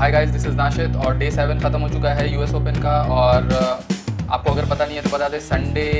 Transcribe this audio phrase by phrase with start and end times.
[0.00, 2.92] Hi guys this is Nashid और day seven ख़त्म हो चुका है यूएस ओपन का
[3.14, 5.90] और uh, आपको अगर पता नहीं है तो बता दें संडे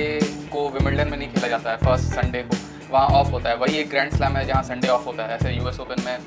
[0.53, 2.57] को विमिल्डन में नहीं खेला जाता है फ़र्स्ट संडे को।
[2.93, 5.53] वहाँ ऑफ़ होता है वही एक ग्रैंड स्लैम है जहाँ संडे ऑफ़ होता है ऐसे
[5.53, 6.19] यूएस ओपन में।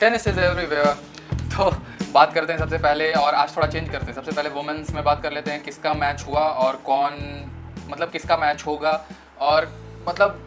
[0.00, 0.86] टेनिस इज़ एवरीवेयर
[1.56, 1.70] तो
[2.14, 5.02] बात करते हैं सबसे पहले और आज थोड़ा चेंज करते हैं। सबसे पहले वुमेंस में
[5.04, 7.20] बात कर लेते हैं किसका मैच हुआ और कौन
[7.90, 9.00] मतलब किसका मैच होगा
[9.50, 9.70] और
[10.08, 10.40] मतलब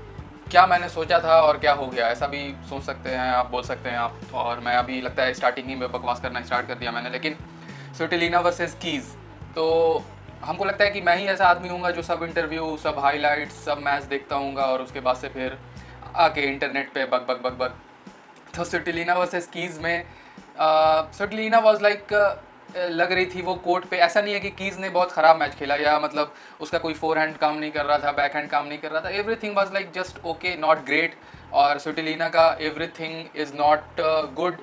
[0.51, 2.07] क्या मैंने सोचा था और क्या हो गया?
[2.07, 2.39] ऐसा भी
[2.69, 5.75] सोच सकते हैं आप, बोल सकते हैं आप। और मैं अभी लगता है स्टार्टिंग ही
[5.75, 7.35] में बकवास करना स्टार्ट कर दिया मैंने, लेकिन
[7.97, 9.11] स्विटिलीना वर्सेस कीज़
[9.55, 9.65] तो
[10.43, 13.81] हमको लगता है कि मैं ही ऐसा आदमी हूँ जो सब इंटरव्यू सब हाईलाइट्स सब
[13.85, 15.57] मैच देखता हूँ और उसके बाद से फिर
[16.15, 17.75] आके इंटरनेट पे बग बग बग बग
[18.55, 20.05] तो स्विटिलीना वर्सेस कीज़ में
[20.59, 22.13] स्विटिलीना वॉज़ लाइक
[22.77, 25.55] लग रही थी वो कोर्ट पे। ऐसा नहीं है कि कीज़ ने बहुत ख़राब मैच
[25.55, 28.67] खेला या मतलब उसका कोई फोर हैंड काम नहीं कर रहा था बैक हैंड काम
[28.67, 29.09] नहीं कर रहा था।
[29.43, 31.15] Everything was like just okay not great
[31.53, 32.47] और सुटिलीना का
[32.99, 34.01] everything is not
[34.35, 34.57] good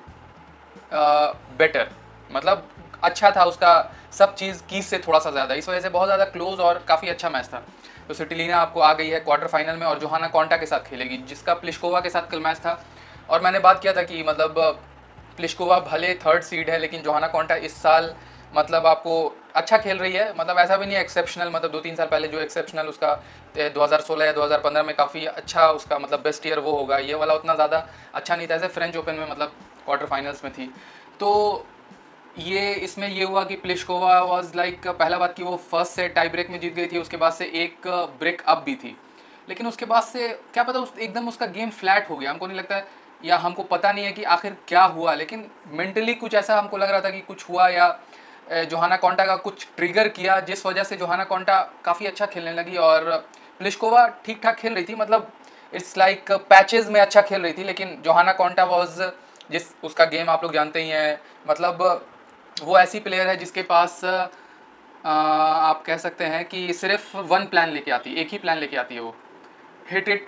[1.57, 1.89] better
[2.29, 2.67] मतलब
[3.03, 6.25] अच्छा था उसका, सब चीज़ कीज से थोड़ा सा ज़्यादा। इस वजह से बहुत ज़्यादा
[6.27, 7.63] क्लोज और काफ़ी अच्छा मैच था।
[8.07, 11.17] तो सिटिलीना आपको आ गई है क्वार्टर फाइनल में और जोहाना कॉन्टा के साथ खेलेगी,
[11.19, 12.81] जिसका प्लिशकोवा के साथ कल मैच था।
[13.29, 14.79] और मैंने बात किया था कि मतलब
[15.37, 18.13] प्लिशकोवा भले थर्ड सीड है, लेकिन जोहाना कॉन्टा इस साल
[18.55, 19.13] मतलब आपको
[19.55, 22.39] अच्छा खेल रही है। मतलब ऐसा भी नहीं एक्सेप्शनल मतलब दो तीन साल पहले जो
[22.39, 23.13] एक्सेप्शनल उसका
[23.75, 27.55] 2016 या 2015 में काफ़ी अच्छा उसका मतलब बेस्ट ईयर वो होगा। ये वाला उतना
[27.55, 29.53] ज़्यादा अच्छा नहीं था, ऐसे फ्रेंच ओपन में मतलब
[29.85, 30.71] क्वार्टर फाइनल्स में थी।
[31.19, 31.65] तो
[32.39, 36.29] ये, इसमें ये हुआ कि प्लिशकोवा वॉज़ लाइक पहला बात कि वो फ़र्स्ट से टाई
[36.29, 37.87] ब्रेक में जीत गई थी, उसके बाद से एक
[38.19, 38.95] ब्रेक अप भी थी।
[39.49, 42.57] लेकिन उसके बाद से, क्या पता उस, एकदम उसका गेम फ्लैट हो गया। हमको नहीं
[42.57, 42.87] लगता है
[43.21, 46.89] या हमको पता नहीं है कि आखिर क्या हुआ, लेकिन मेंटली कुछ ऐसा हमको लग
[46.89, 47.87] रहा था कि कुछ हुआ या
[48.63, 52.77] जोहाना कॉन्टा का कुछ ट्रिगर किया, जिस वजह से जोहाना कॉन्टा काफ़ी अच्छा खेलने लगी
[52.79, 53.09] और
[53.59, 55.31] प्लिशकोवा ठीक ठाक खेल रही थी। मतलब
[55.73, 59.01] इट्स लाइक पैचेज में अच्छा खेल रही थी, लेकिन जोहाना कॉन्टा वॉज़
[59.51, 62.05] जिस, उसका गेम आप लोग जानते ही हैं मतलब
[62.57, 64.03] वो ऐसी प्लेयर है जिसके पास
[65.05, 68.77] आप कह सकते हैं कि सिर्फ़ वन प्लान लेके आती है एक ही प्लान लेके
[68.77, 69.15] आती है वो।
[69.91, 70.27] हिट इट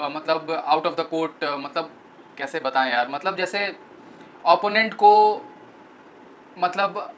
[0.00, 1.90] मतलब आउट ऑफ़ द कोर्ट मतलब
[2.38, 3.08] कैसे बताएँ यार?
[3.08, 3.66] मतलब जैसे
[4.46, 5.12] ओपोनेंट को
[6.58, 7.14] मतलब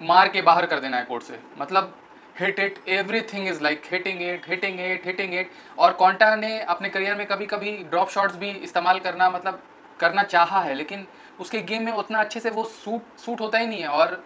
[0.00, 1.94] मार के बाहर कर देना है कोर्ट से। मतलब
[2.40, 2.78] hit it
[3.32, 7.26] everything is like hitting it hitting it hitting it और कॉन्टा ने अपने करियर में
[7.26, 9.62] कभी कभी ड्रॉप शॉट्स भी इस्तेमाल करना मतलब
[10.00, 11.06] करना चाहा है, लेकिन
[11.40, 14.22] उसके गेम में उतना अच्छे से वो सूट सूट होता ही नहीं है। और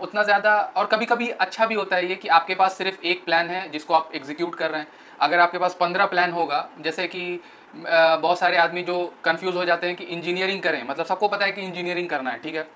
[0.00, 3.24] उतना ज़्यादा, और कभी कभी अच्छा भी होता है ये कि आपके पास सिर्फ़ एक
[3.24, 4.88] प्लान है जिसको आप एग्जीक्यूट कर रहे हैं।
[5.20, 7.40] अगर आपके पास पंद्रह प्लान होगा, जैसे कि
[7.76, 11.52] बहुत सारे आदमी जो कंफ्यूज हो जाते हैं कि इंजीनियरिंग करें। मतलब सबको पता है
[11.52, 12.66] कि इंजीनियरिंग करना है, ठीक है?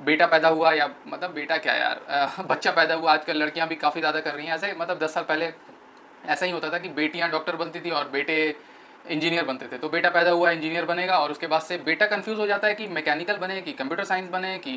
[0.00, 2.00] बेटा पैदा हुआ या मतलब बेटा क्या यार?
[2.48, 5.24] बच्चा पैदा हुआ, आजकल लड़कियाँ भी काफ़ी ज़्यादा कर रही हैं। ऐसे मतलब दस साल
[5.24, 5.52] पहले
[6.26, 8.36] ऐसा ही होता था कि बेटियाँ डॉक्टर बनती थी और बेटे
[9.10, 12.38] इंजीनियर बनते थे। तो बेटा पैदा हुआ इंजीनियर बनेगा और उसके बाद से बेटा कंफ्यूज
[12.38, 14.74] हो जाता है कि मैकेनिकल बने, कि कंप्यूटर साइंस बने, कि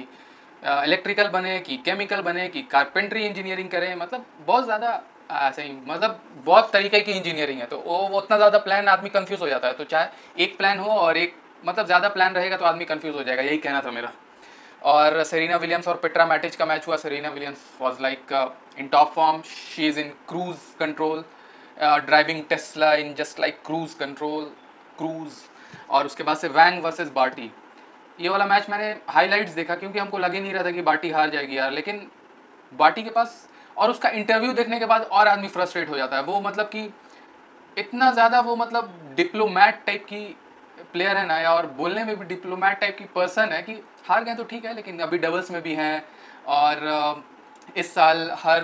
[0.64, 5.02] इलेक्ट्रिकल बने, कि केमिकल बने, कि कारपेंट्री इंजीनियरिंग करें। मतलब बहुत ज़्यादा
[5.40, 9.42] ऐसे ही मतलब बहुत तरीके की इंजीनियरिंग है तो वो उतना ज़्यादा प्लान आदमी कंफ्यूज
[9.42, 12.66] हो जाता है तो चाहे एक प्लान हो और एक मतलब ज़्यादा प्लान रहेगा तो
[12.66, 14.12] आदमी कंफ्यूज हो जाएगा, यही कहना था मेरा।
[14.84, 18.34] और सरीना विलियम्स और पेट्रा मैटिज का मैच हुआ Serena Williams was like
[18.80, 21.24] in top form she is in cruise control
[21.78, 24.44] driving Tesla in just like cruise control
[24.98, 25.34] cruise
[25.90, 27.52] और उसके बाद से वैंग वर्सेस बार्टी
[28.20, 31.30] ये वाला मैच मैंने हाईलाइट्स देखा, क्योंकि हमको लगे नहीं रहा था कि बाटी हार
[31.30, 32.08] जाएगी यार, लेकिन
[32.74, 33.48] बाटी के पास
[33.78, 36.90] और उसका इंटरव्यू देखने के बाद और आदमी फ्रस्ट्रेट हो जाता है। वो मतलब कि
[37.78, 40.24] इतना ज़्यादा वो मतलब डिप्लोमैट टाइप की
[40.94, 43.74] प्लेयर है ना, या और बोलने में भी डिप्लोमैट टाइप की पर्सन है कि
[44.06, 46.04] हार गए तो ठीक है, लेकिन अभी डबल्स में भी हैं
[46.50, 47.24] और
[47.76, 48.62] इस साल हर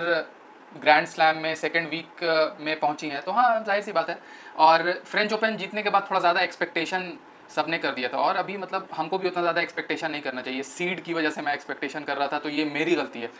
[0.72, 4.18] ग्रैंड स्लैम में सेकेंड वीक में पहुँची हैं। तो हाँ ज़ाहिर सी बात है।
[4.58, 7.12] और फ्रेंच ओपन जीतने के बाद थोड़ा ज़्यादा एक्सपेक्टेशन
[7.50, 10.62] सबने कर दिया था। और अभी मतलब हमको भी उतना ज़्यादा एक्सपेक्टेशन नहीं करना चाहिए।
[10.64, 13.30] सीड की वजह से मैं एक्सपेक्टेशन कर रहा था तो ये मेरी गलती है।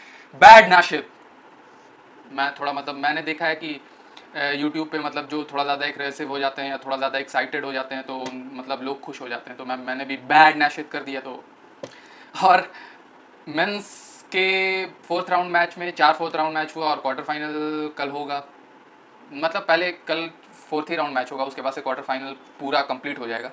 [0.40, 1.04] बैड नाशिद
[2.38, 3.80] मैं थोड़ा मतलब मैंने देखा है कि
[4.56, 7.72] यूट्यूब पे मतलब जो थोड़ा ज़्यादा एग्रेसिव हो जाते हैं या थोड़ा ज़्यादा एक्साइटेड हो
[7.72, 10.90] जाते हैं तो मतलब लोग खुश हो जाते हैं। तो मैं, मैंने भी बैड नैशित
[10.92, 11.42] कर दिया तो।
[12.44, 12.70] और
[13.50, 13.96] मेंस
[14.32, 18.42] के फोर्थ राउंड मैच में चार फोर्थ राउंड मैच हुआ और क्वार्टर फाइनल कल होगा।
[19.32, 20.28] मतलब पहले कल
[20.68, 23.50] फोर्थ ही राउंड मैच होगा, उसके बाद से क्वार्टर फाइनल पूरा कंप्लीट हो जाएगा।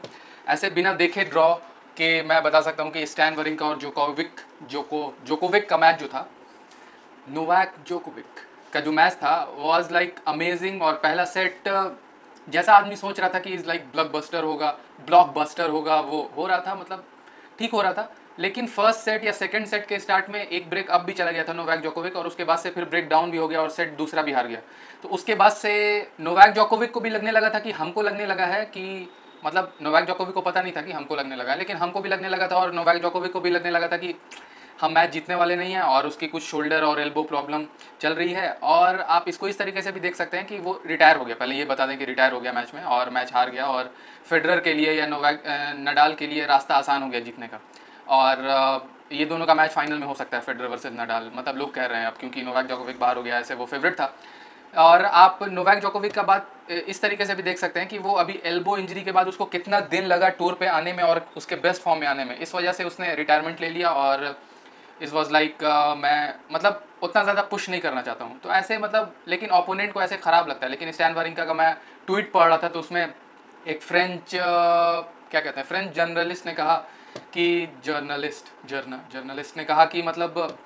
[0.47, 1.53] ऐसे बिना देखे ड्रॉ
[1.97, 5.99] के मैं बता सकता हूँ कि स्टैन वरिंग का और जोकोविक जोको जोकोविक का मैच
[5.99, 6.27] जो था
[7.27, 8.39] नोवैक जोकोविक
[8.75, 11.69] का जो मैच था वॉज़ लाइक अमेजिंग और पहला सेट
[12.48, 14.69] जैसा आदमी सोच रहा था कि इज़ लाइक ब्लॉक बस्टर होगा
[15.07, 17.04] ब्लॉक बस्टर होगा, वो हो रहा था मतलब
[17.60, 20.89] ठीक हो रहा था। लेकिन फ़र्स्ट सेट या सेकंड सेट के स्टार्ट में एक ब्रेक
[20.92, 23.38] अप भी चला गया था नोवैक जोकोविक और उसके बाद से फिर ब्रेक डाउन भी
[23.38, 24.60] हो गया और सेट दूसरा भी हार गया।
[25.04, 25.75] तो उसके बाद से
[26.19, 29.10] नोवैक जोकोविक को भी लगने लगा था कि हमको लगने लगा है कि
[29.45, 32.30] मतलब नोवैक जोकोविक को पता नहीं था कि हमको लगने लगा, लेकिन हमको भी लगने
[32.30, 34.13] लगा था और नोवैक जोकोविक को भी लगने लगा था कि
[34.80, 37.66] हम मैच जीतने वाले नहीं हैं और उसकी कुछ शोल्डर और एल्बो प्रॉब्लम
[38.01, 40.80] चल रही है और आप इसको इस तरीके से भी देख सकते हैं कि वो
[40.88, 43.33] रिटायर हो गया। पहले ये बता दें कि रिटायर हो गया मैच में और मैच
[43.33, 43.94] हार गया और
[44.30, 45.44] फेडरर के लिए या नोवैक
[45.80, 47.60] नडाल के लिए रास्ता आसान हो गया जीतने का।
[48.10, 51.74] और ये दोनों का मैच फाइनल में हो सकता है, फेडरर वर्सेज नडाल। मतलब लोग
[51.74, 54.13] कह रहे हैं अब क्योंकि नोवैक जोकोविक बाहर हो गया, ऐसे वो फेवरेट था।
[54.74, 58.13] और आप नोवैक जोकोविक का बात इस तरीके से भी देख सकते हैं कि वो
[58.16, 61.56] अभी एल्बो इंजरी के बाद उसको कितना दिन लगा टूर पे आने में और उसके
[61.57, 64.25] बेस्ट फॉर्म में आने में। इस वजह से उसने रिटायरमेंट ले लिया और
[65.00, 65.63] इस वॉज़ लाइक
[65.97, 70.01] मैं मतलब उतना ज़्यादा पुश नहीं करना चाहता हूँ। तो ऐसे मतलब लेकिन ओपोनेंट को
[70.01, 71.74] ऐसे ख़राब लगता है। लेकिन स्टैन वारिंका का मैं
[72.07, 73.07] ट्वीट पढ़ रहा था तो उसमें
[73.65, 76.75] एक फ्रेंच क्या कहते हैं फ्रेंच जर्नलिस्ट ने कहा
[77.33, 80.57] कि जर्नलिस्ट जर्नल जर्नलिस्ट ने कहा कि मतलब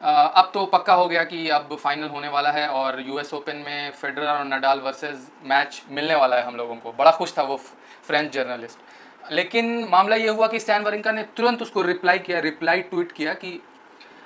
[0.00, 3.90] अब तो पक्का हो गया कि अब फाइनल होने वाला है और यूएस ओपन में
[3.92, 7.56] फेडरर और नडाल वर्सेस मैच मिलने वाला है हम लोगों को। बड़ा खुश था वो
[7.56, 12.80] फ्रेंच जर्नलिस्ट लेकिन मामला ये हुआ कि स्टैन वरिंका ने तुरंत उसको रिप्लाई किया रिप्लाई
[12.84, 13.60] ट्वीट किया कि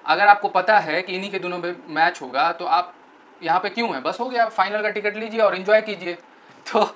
[0.08, 2.94] अगर आपको पता है कि इन्हीं के दोनों में मैच होगा तो आप
[3.42, 4.02] यहाँ पे क्यों हैं?
[4.02, 6.14] बस हो गया आप फाइनल का टिकट लीजिए और इन्जॉय कीजिए।
[6.72, 6.88] तो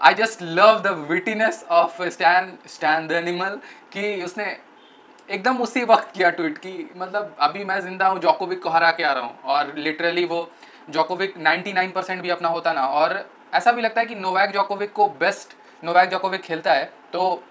[0.00, 3.58] I just love the wittiness of Stan Stan the animal
[3.92, 4.56] कि उसने
[5.28, 9.02] एकदम उसी वक्त किया ट्वीट की मतलब अभी मैं ज़िंदा हूँ जॉकोविक को हरा के
[9.02, 10.48] आ रहा हूँ। और लिटरली वो
[10.90, 13.24] जोकोविक 99 परसेंट भी अपना होता ना। और
[13.54, 17.42] ऐसा भी लगता है कि नोवैक जोकोविक को बेस्ट नोवैक जोकोविक खेलता है तो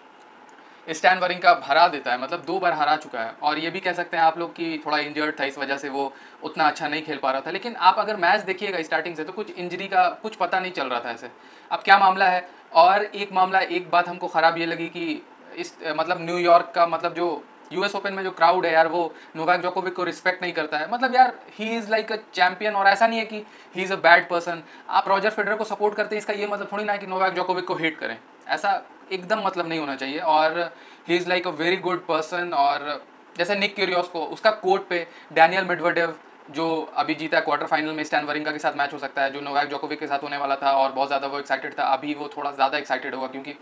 [0.88, 3.80] स्टैन वरिंग का हरा देता है मतलब दो बार हरा चुका है। और ये भी
[3.80, 6.12] कह सकते हैं आप लोग कि थोड़ा इंजर्ड था इस वजह से वो
[6.44, 9.34] उतना अच्छा नहीं खेल पा रहा था। लेकिन आप अगर मैच देखिएगा स्टार्टिंग से तो
[9.34, 11.30] कुछ इंजरी का कुछ पता नहीं चल रहा था ऐसे।
[11.72, 12.48] अब क्या मामला है?
[12.76, 15.22] और एक मामला, एक बात हमको ख़राब ये लगी कि
[15.58, 19.62] इस मतलब न्यूयॉर्क का मतलब जो यूएस ओपन में जो क्राउड है यार, वो नोवैक
[19.62, 23.08] जोकोविक को रिस्पेक्ट नहीं करता है। मतलब यार he is like a champion और ऐसा
[23.08, 23.46] नहीं है कि
[23.76, 26.70] he is a bad person आप रॉजर फेडर को सपोर्ट करते हैं, इसका ये मतलब
[26.72, 28.18] थोड़ी ना है कि नोवैक जोकोविक को हेट करें।
[28.48, 28.82] ऐसा
[29.12, 30.60] एकदम मतलब नहीं होना चाहिए। और
[31.08, 33.02] he is like a very good person और
[33.38, 36.16] जैसे निक क्यूरियोस को, उसका कोर्ट पे डैनियल मिडवर्डेव
[36.52, 36.68] जो
[36.98, 39.70] अभी जीता क्वार्टर फाइनल में स्टैन वरिंगा के साथ मैच हो सकता है, जो नोवैक
[39.70, 42.52] जोकोविक के साथ होने वाला था और बहुत ज़्यादा वो एक्साइटेड था, अभी वो थोड़ा
[42.52, 43.54] ज़्यादा एक्साइटेड होगा क्योंकि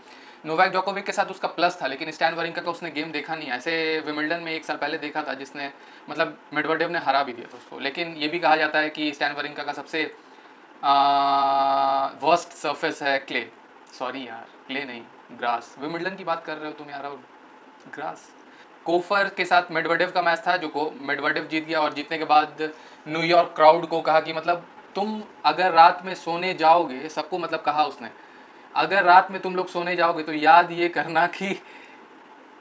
[0.46, 3.48] नोवैक जोकोविक के साथ उसका प्लस था, लेकिन स्टैन वरिंका का उसने गेम देखा नहीं।
[3.50, 5.70] ऐसे विमिल्डन में एक साल पहले देखा था जिसने
[6.10, 9.12] मतलब मिडवर्डेव ने हरा भी दिया था उसको। लेकिन ये भी कहा जाता है कि
[9.12, 10.04] स्टैन वरिंका का सबसे
[12.22, 13.46] वर्स्ट सरफेस है क्ले
[13.98, 15.02] सॉरी यार क्ले नहीं
[15.38, 17.08] ग्रास विमिल्डन की बात कर रहे हो तुम यार
[17.94, 18.28] ग्रास
[18.86, 22.24] कोफर के साथ मेडवर्डेव का मैच था, जो को मेडवर्डेव जीत गया, और जीतने के
[22.24, 22.62] बाद
[23.08, 27.84] न्यूयॉर्क क्राउड को कहा कि मतलब तुम अगर रात में सोने जाओगे, सबको मतलब कहा
[27.84, 28.10] उसने,
[28.74, 31.58] अगर रात में तुम लोग सोने जाओगे तो याद ये करना कि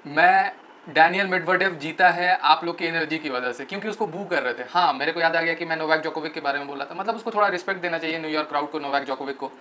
[0.06, 0.52] मैं
[0.90, 3.66] डैनियल मिडवर्डेव जीता है आप लोग की एनर्जी की वजह से.
[3.66, 6.02] क्योंकि उसको बू कर रहे थे। हाँ मेरे को याद आ गया कि मैं नोवैक
[6.02, 8.80] जोकोविक के बारे में बोला था। मतलब उसको थोड़ा रिस्पेक्ट देना चाहिए न्यूयॉर्क क्राउड को
[8.80, 9.52] नोवैक जोकोविक को।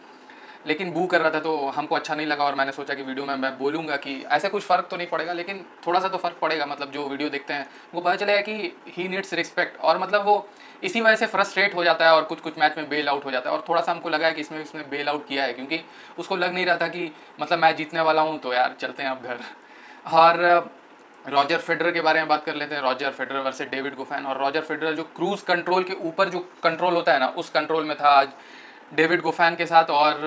[0.67, 3.27] लेकिन बू कर रहा था तो हमको अच्छा नहीं लगा और मैंने सोचा कि वीडियो
[3.27, 6.37] में मैं बोलूँगा कि ऐसा कुछ फ़र्क तो नहीं पड़ेगा, लेकिन थोड़ा सा तो फ़र्क
[6.43, 10.25] पड़ेगा मतलब जो वीडियो देखते हैं, वो पता चलेगा कि ही नीड्स रिस्पेक्ट और मतलब
[10.27, 10.47] वो
[10.83, 13.31] इसी वजह से फ्रस्ट्रेट हो जाता है और कुछ कुछ मैच में बेल आउट हो
[13.31, 15.53] जाता है। और थोड़ा सा हमको लगा है कि इसमें इसने बेल आउट किया है,
[15.53, 15.81] क्योंकि
[16.19, 19.11] उसको लग नहीं रहा था कि मतलब मैच जीतने वाला हूँ तो यार चलते हैं
[19.11, 19.39] अब घर।
[20.13, 20.73] और
[21.25, 24.39] रॉजर फेडर के बारे में बात कर लेते हैं। Roger Federer versus David Goffin और
[24.39, 27.97] रॉजर फेडरर जो क्रूज कंट्रोल के ऊपर जो कंट्रोल होता है ना, उस कंट्रोल में
[27.97, 28.29] था आज।
[28.93, 30.21] डेविड गुफैन के साथ और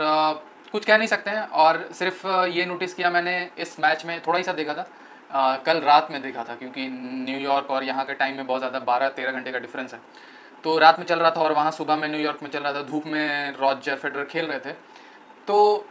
[0.72, 4.38] कुछ कह नहीं सकते हैं। और सिर्फ़ ये नोटिस किया मैंने इस मैच में थोड़ा
[4.38, 4.88] ही सा देखा था।
[5.32, 8.80] आ, कल रात में देखा था क्योंकि न्यूयॉर्क और यहाँ के टाइम में बहुत ज़्यादा
[8.82, 10.00] बारह तेरह घंटे का डिफरेंस है।
[10.64, 12.82] तो रात में चल रहा था और वहाँ सुबह में न्यूयॉर्क में चल रहा था
[12.84, 14.72] धूप में रॉजर फेडर खेल रहे थे।
[15.48, 15.86] तो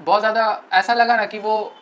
[0.00, 1.72] बहुत ज़्यादा ऐसा लगा ना कि वो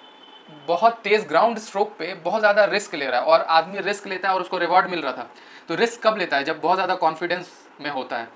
[0.69, 4.29] बहुत तेज़ ग्राउंड स्ट्रोक पे बहुत ज़्यादा रिस्क ले रहा है और आदमी रिस्क लेता
[4.29, 5.29] है और उसको रिवॉर्ड मिल रहा था।
[5.69, 6.45] तो रिस्क कब लेता है?
[6.45, 8.29] जब बहुत ज़्यादा कॉन्फिडेंस में होता है।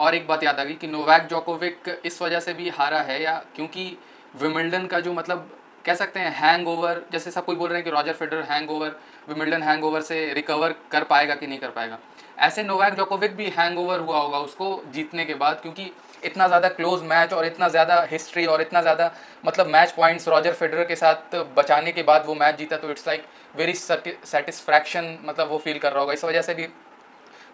[0.00, 3.22] और एक बात याद आ गई कि नोवैक जोकोविक इस वजह से भी हारा है
[3.22, 3.96] या क्योंकि
[4.34, 5.50] विमिल्डन का जो मतलब
[5.84, 8.70] कह सकते हैं हैंग ओवर जैसे सब कोई बोल रहे हैं कि Roger Federer hang
[8.70, 8.96] over
[9.28, 11.98] Wimbledon hang over से रिकवर कर पाएगा कि नहीं कर पाएगा।
[12.40, 15.90] ऐसे नोवैक जोकोविक भी हैंग ओवर हुआ होगा उसको जीतने के बाद, क्योंकि
[16.24, 19.10] इतना ज़्यादा क्लोज मैच और इतना ज़्यादा हिस्ट्री और इतना ज़्यादा
[19.44, 23.06] मतलब मैच पॉइंट्स रॉजर फेडरर के साथ बचाने के बाद वो मैच जीता तो इट्स
[23.06, 23.24] लाइक
[23.56, 26.66] वेरी सेटिस्फैक्शन मतलब वो फील कर रहा होगा। इस वजह से भी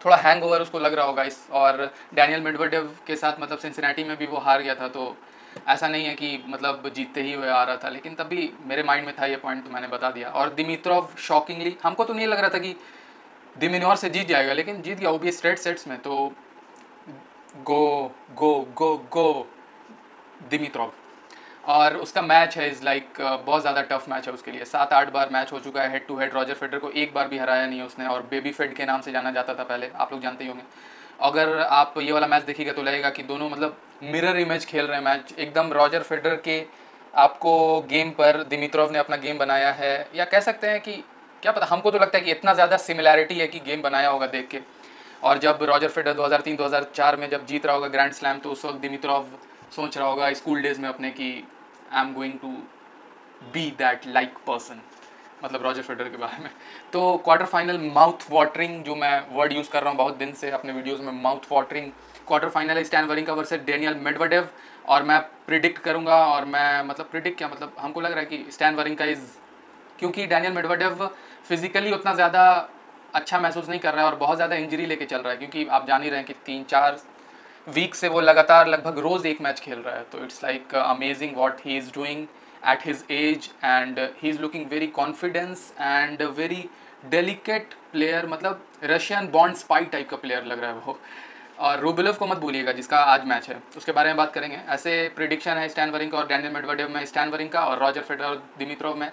[0.04, 4.04] थोड़ा हैंग ओवर उसको लग रहा होगा इस, और डैनियल मिडवर्डेव के साथ मतलब सिंसिनेटी
[4.04, 5.16] में भी वो हार गया था तो
[5.68, 9.06] ऐसा नहीं है कि मतलब जीतते ही हुए आ रहा था, लेकिन तभी मेरे माइंड
[9.06, 12.40] में था ये पॉइंट तो मैंने बता दिया। और दिमित्रोव शॉकिंगली हमको तो नहीं लग
[12.40, 12.74] रहा था कि
[13.58, 16.32] दिमिनोर से जीत जाएगा, लेकिन जीत गया, वो भी स्ट्रेट सेट्स में तो
[17.64, 19.48] गो गो गो गो
[20.50, 20.92] दिमित्रोव
[21.66, 24.92] और उसका मैच है इज़ लाइक like, बहुत ज़्यादा टफ मैच है उसके लिए। सात
[24.92, 27.38] आठ बार मैच हो चुका है head to head Roger Federer को एक बार भी
[27.38, 30.22] हराया नहीं उसने और बेबी फेड के नाम से जाना जाता था पहले आप लोग
[30.22, 30.62] जानते ही होंगे।
[31.20, 34.96] अगर आप ये वाला मैच देखिएगा तो लगेगा कि दोनों मतलब मिरर इमेज खेल रहे
[34.96, 36.64] हैं मैच एकदम रॉजर फेडर के
[37.14, 40.92] आपको गेम पर दिमित्रोव ने अपना गेम बनाया है या कह सकते हैं कि
[41.42, 44.26] क्या पता हमको तो लगता है कि इतना ज़्यादा सिमिलैरिटी है कि गेम बनाया होगा
[44.28, 44.60] देख के।
[45.22, 48.80] और जब रॉजर फेडर 2003-2004 में जब जीत रहा होगा ग्रैंड स्लैम तो उस वक्त
[48.80, 49.26] दिमित्रोव
[49.76, 51.30] सोच रहा होगा स्कूल डेज़ में अपने कि
[51.92, 52.48] I am going to
[53.52, 54.80] be that like person
[55.44, 56.50] मतलब रॉजर फेडर के बारे में।
[56.92, 60.50] तो क्वार्टर फाइनल माउथ वाटरिंग जो मैं वर्ड यूज़ कर रहा हूँ बहुत दिन से
[60.50, 61.90] अपने वीडियोज़ में mouth watering
[62.26, 64.48] quarter final Stan Wawrinka versus Daniel Medvedev
[64.86, 68.52] और मैं प्रिडिक्ट करूँगा, और मैं मतलब प्रिडिक्ट क्या मतलब हमको लग रहा है कि
[68.52, 69.26] स्टैन वरिंग का इज़
[69.98, 71.06] क्योंकि डैनियल मेडवडेव
[71.48, 72.46] फिजिकली उतना ज़्यादा
[73.14, 75.66] अच्छा महसूस नहीं कर रहा है और बहुत ज़्यादा इंजरी लेके चल रहा है, क्योंकि
[75.66, 76.98] आप जान ही रहे हैं कि तीन, चार
[77.66, 81.36] वीक से वो लगातार लगभग रोज़ एक मैच खेल रहा है तो it's like amazing
[81.36, 82.26] what he is doing
[82.68, 86.64] at his age and he is looking very confidence and very
[87.04, 90.98] delicate player मतलब रशियन बॉन्ड स्पाई टाइप का प्लेयर लग रहा है वो।
[91.58, 95.12] और रूबिलोव को मत भूलिएगा, जिसका आज मैच है। उसके बारे में बात करेंगे। ऐसे
[95.16, 98.24] प्रिडिक्शन है स्टैन वरिंग का और डैनियल मेडवडेव में स्टैन वरिंग का और रॉजर फेडर
[98.24, 99.10] और दिमित्रोव में।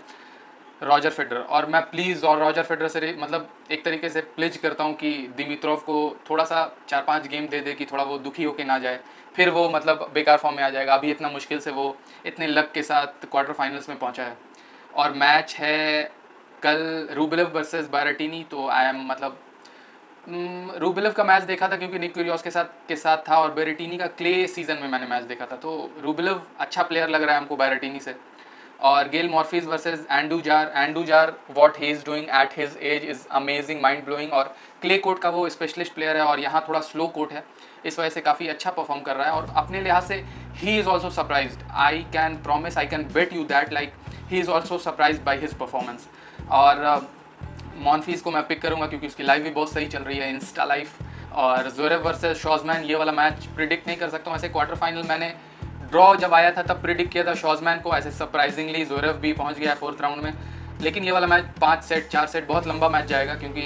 [0.81, 4.83] रॉजर फेडर और मैं प्लीज़ और रॉजर फेडर से मतलब एक तरीके से प्लेज करता
[4.83, 5.95] हूँ कि दिमित्रोव को
[6.29, 8.99] थोड़ा सा चार पाँच गेम दे दे कि थोड़ा वो दुखी होके ना जाए।
[9.35, 12.71] फिर वो मतलब बेकार फॉर्म में आ जाएगा। अभी इतना मुश्किल से वो इतने लक
[12.73, 14.37] के साथ क्वार्टर फाइनल्स में पहुँचा है।
[14.93, 16.03] और मैच है
[16.63, 19.39] कल रूबिलव वर्सेस बाराटीनी तो आई एम मतलब
[20.79, 23.97] रूबिलव का मैच देखा था क्योंकि निक क्यूरियोस के साथ के साथ था और बेरेटिनी
[23.97, 27.41] का क्ले सीज़न में मैंने मैच देखा था। तो रूबिलव अच्छा प्लेयर लग रहा है
[27.41, 28.15] हमको बेरेटिनी से।
[28.79, 30.05] और Gael Monfils versus
[30.41, 30.71] Andujar
[31.03, 35.19] Andujar what he is doing at his age is amazing mind blowing और क्ले कोर्ट
[35.19, 37.43] का वो स्पेशलिस्ट प्लेयर है और यहाँ थोड़ा स्लो कोर्ट है।
[37.85, 40.23] इस वजह से काफ़ी अच्छा परफॉर्म कर रहा है और अपने लिहाज से
[40.55, 43.93] he is also surprise I can promise I can bet you that like
[44.29, 46.07] he is also surprise by his performance
[46.51, 47.07] और
[47.77, 50.65] मॉनफीस को मैं पिक करूँगा क्योंकि उसकी लाइफ भी बहुत सही चल रही है इंस्टा
[50.65, 51.01] लाइफ
[51.33, 55.03] और जोरेव वर्सेज शॉजमैन ये वाला मैच प्रिडिक्ट नहीं कर सकता हूँ। ऐसे क्वार्टर फाइनल
[55.03, 55.33] मैंने
[55.93, 59.57] ड्रॉ जब आया था, तब प्रिडिक्ट किया था शॉजमैन को, ऐसे सरप्राइजिंगली जोरेव भी पहुँच
[59.57, 60.33] गया फोर्थ राउंड में।
[60.81, 63.61] लेकिन ये वाला मैच पाँच सेट चार सेट बहुत लंबा मैच जाएगा क्योंकि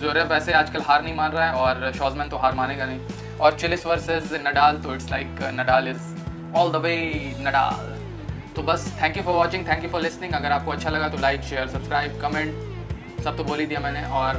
[0.00, 3.58] जोरेव वैसे आजकल हार नहीं मान रहा है और शॉजमैन तो हार मानेगा नहीं। और
[3.58, 6.96] चिलिस वर्सेज नडाल तो it's like Nadal is all the way
[7.40, 7.88] Nadal
[8.56, 11.18] तो बस thank you for watching thank you for listening अगर आपको अच्छा लगा तो
[11.18, 14.34] लाइक शेयर सब्सक्राइब कमेंट सब तो बोल ही दिया मैंने। और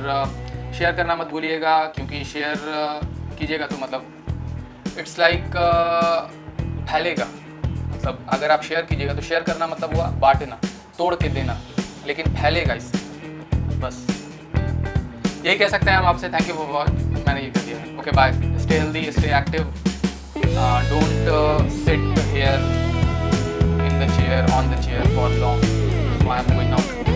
[0.77, 2.55] शेयर करना मत भूलिएगा, क्योंकि शेयर
[3.39, 5.43] कीजिएगा तो मतलब इट्स लाइक
[6.91, 7.27] फैलेगा।
[7.91, 10.57] मतलब अगर आप शेयर कीजिएगा तो शेयर करना मतलब हुआ बांटना,
[10.97, 11.57] तोड़ के देना,
[12.07, 12.97] लेकिन फैलेगा इससे।
[13.79, 14.05] बस।
[15.45, 16.89] यही कह सकते हैं हम आपसे थैंक यू फॉर वॉच
[17.27, 19.73] मैंने ये कर दिया। Okay bye stay healthy stay active
[20.89, 22.59] don't sit here
[23.87, 27.10] in the chair on the chair for long I am going out